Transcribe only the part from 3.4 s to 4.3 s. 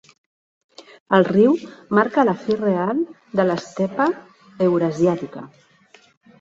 de l'estepa